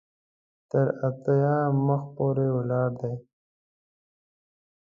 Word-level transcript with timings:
تر 0.69 0.85
اتیا 1.07 1.55
مخ 1.85 2.03
پورې 2.15 2.47
ولاړ 2.55 2.89
دی. 3.01 3.13